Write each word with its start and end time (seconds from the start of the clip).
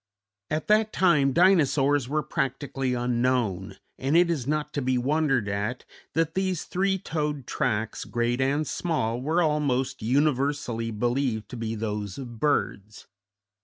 At 0.49 0.67
that 0.67 0.91
time 0.91 1.31
Dinosaurs 1.31 2.09
were 2.09 2.23
practically 2.23 2.95
unknown, 2.95 3.75
and 3.99 4.17
it 4.17 4.31
is 4.31 4.47
not 4.47 4.73
to 4.73 4.81
be 4.81 4.97
wondered 4.97 5.47
at 5.47 5.85
that 6.15 6.33
these 6.33 6.63
three 6.63 6.97
toed 6.97 7.45
tracks, 7.45 8.03
great 8.05 8.41
and 8.41 8.65
small, 8.65 9.21
were 9.21 9.43
almost 9.43 10.01
universally 10.01 10.89
believed 10.89 11.49
to 11.49 11.55
be 11.55 11.75
those 11.75 12.17
of 12.17 12.39
birds. 12.39 13.05